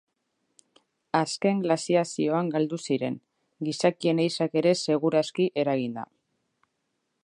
[1.19, 3.19] Azken glaziazioan galdu ziren,
[3.69, 6.13] gizakien ehizak ere segur aski eraginda.